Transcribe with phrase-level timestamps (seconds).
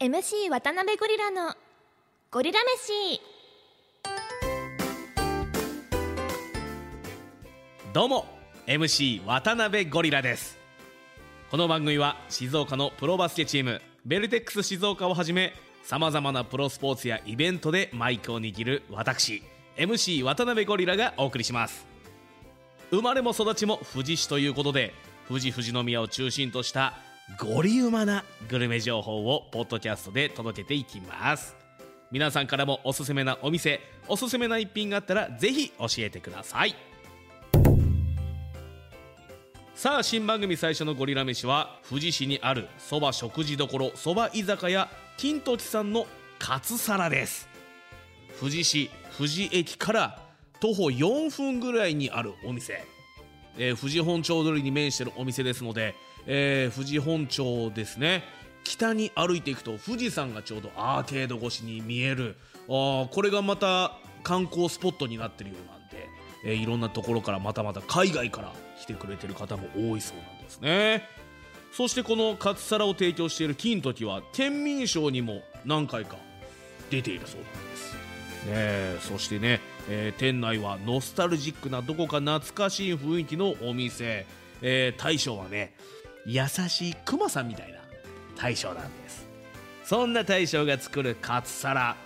[0.00, 1.56] MC 渡辺ゴリラの
[2.30, 3.20] ゴリラ飯。
[7.92, 8.26] どうも
[8.68, 10.56] MC 渡辺ゴリラです。
[11.50, 15.52] この番組は静岡のプロバスケチームベルテックス静岡をはじめ
[15.82, 19.42] さまざまなプロスポーツやイベントでマイクを握る私
[19.76, 21.88] MC 渡辺ゴリラがお送りします。
[22.92, 24.94] 生まれも育ちも富士市ということで
[25.26, 26.94] 富士富士宮を中心とした
[27.36, 31.54] ゴリウマなグルメ情報をポッドキャストで届けていきます。
[32.10, 36.74] 皆さんからもおすすめなお店おすすめな一品があったらぜひ教えてください。
[39.74, 46.06] さあ新番組最初のゴリラ飯は富士市にあるそば食事処そば居酒屋金時さんの
[46.38, 47.48] カツ皿です。
[48.40, 50.22] 富士市富士駅から
[50.60, 52.84] 徒歩4分ぐらいにあるお店、
[53.56, 55.94] えー、富士本町通りに面してるお店ですので、
[56.30, 58.22] えー、富士本町ですね。
[58.62, 62.36] 北に歩いていくと富士山がちょうどアーケード越しに見える。
[62.68, 66.06] あこれがまた観光スポットになってるようなんで、
[66.44, 71.02] えー、いろんなところからまたまた海外から来てくれてる方も多いそうなんですね。
[71.72, 76.16] そしてこのカツ皿を提供している金時は県民賞にも何回か
[76.90, 78.08] 出ているそうなんです。
[78.46, 84.26] ねそしてね、えー、店内はノスタルジックなどこか懐かしい雰囲気のお店、
[84.62, 85.74] えー、大将はね
[86.26, 87.78] 優しいクマさんみたいな
[88.36, 89.26] 大将なんです。
[89.84, 91.96] そんな大将が作るカツ皿、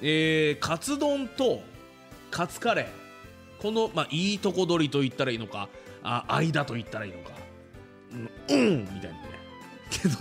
[0.00, 1.60] えー、カツ丼と
[2.30, 3.62] カツカレー。
[3.62, 5.68] この、まあ、いいとこ取りと言ったらいいのか
[6.02, 7.32] あ間と言ったらいいのか。
[8.48, 9.14] うん、うん、みたいなね。
[9.90, 10.16] けど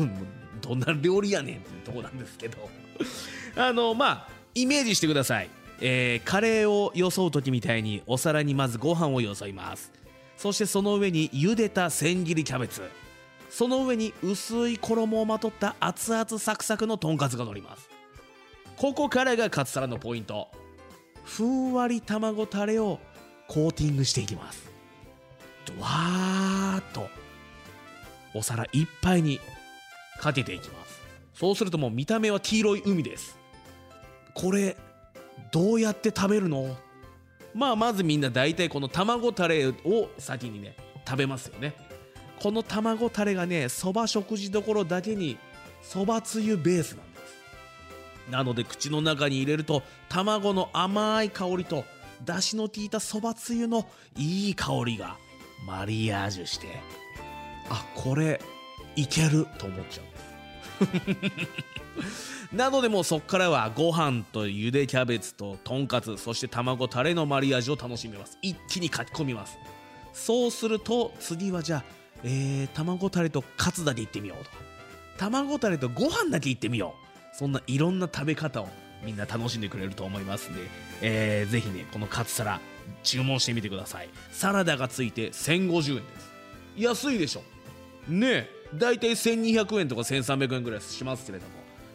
[0.61, 2.69] どんな料理やねんっていうとこなんですけど。
[3.55, 5.49] あのまあイメージしてください、
[5.79, 9.91] えー、カレーをよそう時みたいにお皿にまずご飯をよそいます。
[10.35, 12.81] そしてその上に茹でた千切りキャベツ。
[13.49, 17.89] その上に薄い衣をまとった熱々サクサクのとんかつが乗ります。
[18.77, 20.49] ここからがカツ皿のポイント。
[21.25, 22.99] ふんわり卵タレを
[23.47, 24.69] コーティングしていきます。
[25.79, 27.07] わーっと。
[28.33, 29.39] お皿いっぱいに
[30.19, 31.01] かけていきます。
[31.33, 33.37] そうするともう見た目は黄色い海です。
[34.33, 34.77] これ
[35.51, 36.77] どうやって食べるの？
[37.53, 39.73] まあまずみんな大体この卵タレを
[40.17, 40.75] 先にね
[41.07, 41.75] 食べますよね。
[42.41, 45.37] この卵タレがねそば食事どころだけに
[45.81, 48.31] そばつゆベースなんです。
[48.31, 51.83] なので口の中に入れると卵の甘い香りと
[52.23, 55.17] だしの効いたそばつゆのいい香りが
[55.65, 56.67] マリアージュして
[57.69, 58.41] あこれ
[58.95, 61.49] いけると思っちゃうんです。
[62.55, 68.37] なのでもうそっからはご飯とゆでキャベツととんかつそして卵タレのマリアージュを楽しみます。
[68.41, 69.57] 一気に書き込みます。
[70.13, 74.51] そうすると次はじゃあえー、卵タレとカツだけいってみようと。
[74.51, 74.57] か
[75.17, 76.95] 卵タレとご飯だけいってみよ
[77.33, 77.35] う。
[77.35, 78.69] そんないろんな食べ方を
[79.03, 80.61] みんな楽しんでくれると思いますんで、
[81.01, 82.59] えー、ぜひねこのカツ皿
[83.03, 84.09] 注文してみてください。
[84.31, 86.29] サラダがついて1050円です。
[86.77, 87.43] 安いでしょ。
[88.07, 88.49] ねえ。
[88.75, 91.51] 大体1200円とか1300円ぐらいしますけれども。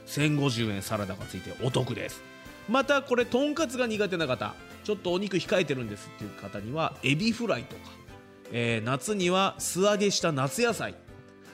[0.07, 2.23] 1050円サラダがついてお得です。
[2.69, 8.04] またこれとんかつが苦手な方ちょっとお肉控えてるんですっていう方にはエビフライとか。
[8.53, 10.95] えー、夏には素揚げした夏野菜。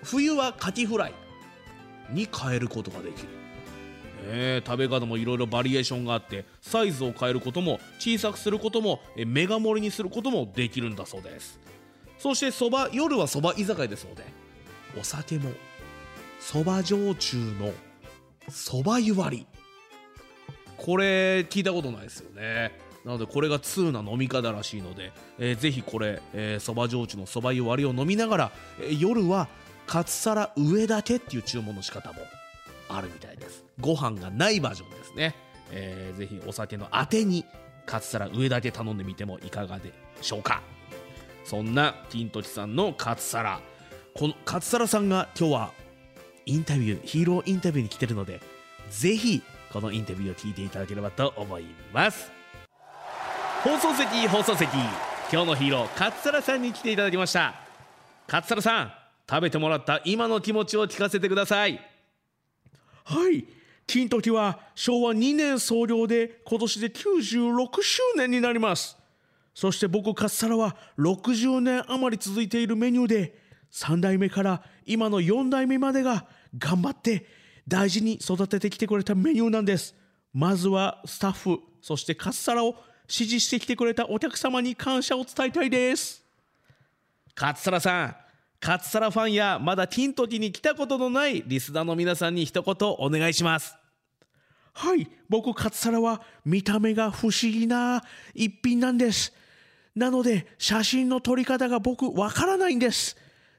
[0.02, 1.14] 冬はカキフライ。
[2.12, 3.28] に変えることができる、
[4.24, 11.60] えー、食べ方もいろいろバリエーションがあってサイズを変えることも小さくすることも、えー、メガ盛りにすることもできるんだそうです。
[12.18, 14.24] そしてそば夜はそば居酒屋ですので
[14.98, 15.52] お酒も
[16.38, 17.72] そば焼酎の
[18.48, 19.46] そば湯割り。
[20.76, 22.72] これ聞いたことないですよね。
[23.04, 26.20] なのでこれが通な飲み方らしいので、えー、ぜひこれ
[26.60, 29.48] そば、焼酎のそば湯割りを飲みながら、えー、夜は
[29.86, 32.18] カツ皿上だけっていう注文の仕方も
[32.88, 33.64] あるみたいです。
[33.80, 35.34] ご飯がないバージョンですね、
[35.70, 37.44] えー、ぜひお酒のあてに
[37.86, 40.62] カツ皿上だけ頼んでみてもいかがでしょうか。
[41.44, 43.60] そんな金時さんのカツ皿
[44.14, 45.72] このカツ皿さんが今日は
[46.46, 48.40] インタビューヒーローインタビューに来てるので
[48.90, 49.42] ぜひ
[49.72, 52.39] このインタビューを聞いていただければと思います。
[53.62, 54.70] 放送席放送席。
[55.30, 57.56] 今日のヒーロー勝皿さんに来ていただきました。
[58.26, 58.92] 勝皿さん
[59.28, 61.78] 食べてもらった今の気持ちを聞かせてください。
[63.04, 63.44] はい。
[63.86, 68.96] 金時は昭和2年創業で今年で96周年になります。
[69.54, 73.34] そして僕勝皿は60年余り続いているメニューで
[73.72, 76.24] 3代目から今の4代目までが
[76.56, 77.26] 頑張って
[77.68, 79.94] 大事に育ててきてくれたメニューなんです。
[80.32, 82.76] まずはスタッフそしてカッサラを
[83.10, 86.22] 支持してきてくれたお客様に感謝を伝えたいです。
[87.36, 88.16] 勝皿さん
[88.60, 93.74] カツサラファンやまだティントティに来たことのないリスナーの皆さんに一言お願いします。
[94.72, 99.32] はい僕カツサラは見た目が不思議な一品なんです。
[99.96, 103.16] なので写真の撮り方が僕わからないんです。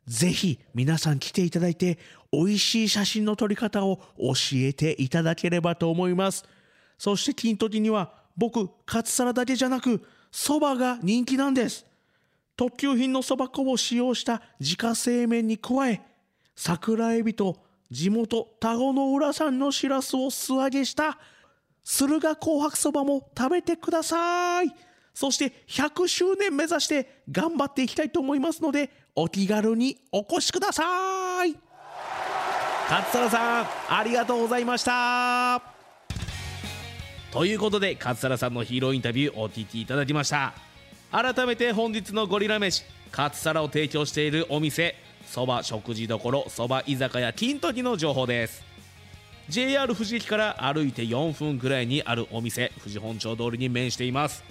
[0.08, 2.00] ぜひ皆さん来ていただいて
[2.32, 6.46] 美味しい写真の撮り方を教えていただければと思います。
[6.98, 10.02] そしてティントティには僕カツサラだけじゃなく
[10.32, 11.86] そばが人気なんです。
[12.56, 16.02] 特級品のそば粉を使用した自家製麺に加え
[16.56, 17.58] 桜エビと
[17.90, 21.18] 地元田子の浦産のしらすを素揚げした
[21.84, 24.74] 駿河紅白そばも食べてください。
[25.14, 31.58] そして100周年目指して頑張っていきたいと思いますのでお気軽にお越しください。
[32.90, 35.81] 勝サラさんありがとうございました。
[37.32, 40.54] ということで勝サラさんのヒーローインタビューお聞きいただきました。
[41.14, 44.96] 改めて本日のゴリラ飯勝サラを提供しているお店
[45.26, 48.64] そば食事処そば居酒屋ティントギの情報です。
[49.48, 54.44] JR 富士駅から歩いて4分くらいにあるお店富士本町通りに面しています。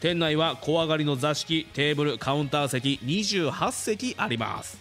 [0.00, 4.78] 店内は小上がりの座敷テーブルカウンター席28席あります。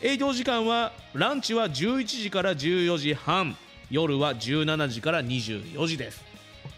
[0.00, 3.56] 営業時間はランチは11時から14時半。
[3.90, 6.22] 夜は17時から24時です。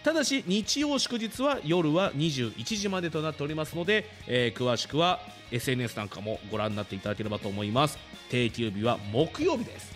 [0.02, 5.20] ただし日曜祝日は夜は21時までとなっておりますので、えー、詳しくは
[5.52, 7.98] SNS なんかもご覧になっていただければと思います。
[8.28, 9.92] 定休日は木曜日です。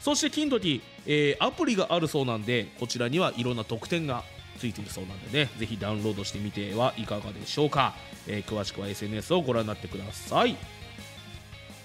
[0.00, 4.24] そして金時、えー、アプリがあるそうなんでこちらにはいろんな特典が
[4.58, 7.94] ついているそうなんでねぜひダウンロードしてみてはいかがでしょうか、
[8.26, 10.56] えー、詳しくは SNS をご覧になってください。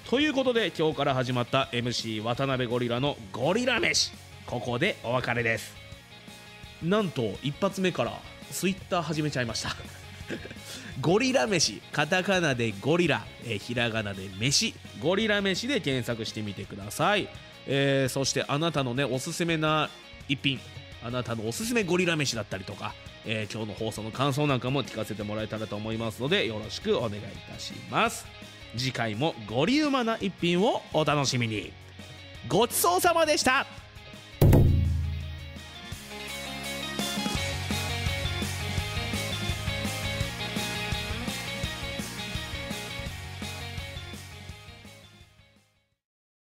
[0.09, 4.25] ということで今日から始まった MC 渡辺ゴリラのゴリラ飯。
[4.45, 5.75] ここでお別れです。
[6.83, 8.13] なんと一発目から
[8.51, 9.75] ツイッター始めちゃいました。
[11.01, 17.27] ゴリラ飯カタカナでゴリラ、え、ひらがなで飯ゴリラ飯で検索してみてください、
[17.68, 19.89] えー、そしてあなたのねおすすめな
[20.27, 20.59] 一品
[21.03, 22.95] あなたのおすすめゴリラ飯だったりとか、
[23.25, 27.21] えー、今日の放送の感想なんかも聞かせてもらえたらと思いますのでよろしくお願いい
[27.51, 28.25] たします。
[28.77, 31.71] 次回もゴリウマな一品をお楽しみに。
[32.48, 33.84] ごちそうさまでした。